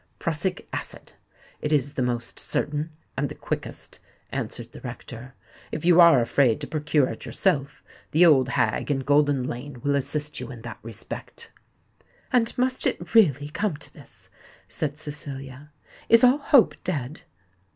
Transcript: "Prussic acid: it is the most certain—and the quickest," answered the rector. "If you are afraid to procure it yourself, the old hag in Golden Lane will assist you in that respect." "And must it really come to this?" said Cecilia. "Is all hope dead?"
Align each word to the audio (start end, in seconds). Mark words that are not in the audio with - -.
"Prussic 0.17 0.67
acid: 0.73 1.13
it 1.61 1.71
is 1.71 1.93
the 1.93 2.01
most 2.01 2.39
certain—and 2.39 3.29
the 3.29 3.35
quickest," 3.35 3.99
answered 4.31 4.71
the 4.71 4.81
rector. 4.81 5.35
"If 5.71 5.85
you 5.85 6.01
are 6.01 6.19
afraid 6.19 6.59
to 6.61 6.67
procure 6.67 7.07
it 7.09 7.27
yourself, 7.27 7.83
the 8.09 8.25
old 8.25 8.49
hag 8.49 8.89
in 8.89 9.01
Golden 9.01 9.43
Lane 9.43 9.79
will 9.83 9.93
assist 9.95 10.39
you 10.39 10.49
in 10.51 10.63
that 10.63 10.79
respect." 10.81 11.51
"And 12.33 12.57
must 12.57 12.87
it 12.87 13.13
really 13.13 13.49
come 13.49 13.77
to 13.77 13.93
this?" 13.93 14.31
said 14.67 14.97
Cecilia. 14.97 15.71
"Is 16.09 16.23
all 16.23 16.39
hope 16.39 16.73
dead?" 16.83 17.21